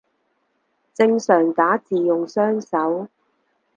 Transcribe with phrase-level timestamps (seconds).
[0.95, 3.07] 正常打字用雙手